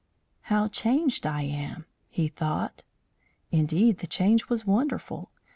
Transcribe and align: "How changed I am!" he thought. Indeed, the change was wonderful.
"How 0.49 0.67
changed 0.67 1.27
I 1.27 1.43
am!" 1.43 1.85
he 2.09 2.27
thought. 2.27 2.81
Indeed, 3.51 3.99
the 3.99 4.07
change 4.07 4.49
was 4.49 4.65
wonderful. 4.65 5.29